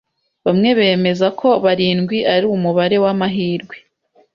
Bamwe 0.45 0.69
bemeza 0.79 1.27
ko 1.39 1.49
barindwi 1.63 2.17
ari 2.33 2.45
umubare 2.55 2.95
wamahirwe. 3.03 3.75